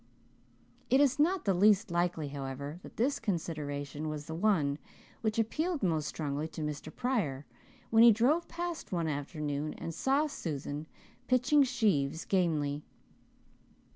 [0.89, 4.79] It is not the least likely, however, that this consideration was the one
[5.21, 6.91] which appealed most strongly to Mr.
[6.95, 7.45] Pryor
[7.91, 10.87] when he drove past one afternoon and saw Susan
[11.27, 12.83] pitching sheaves gamely.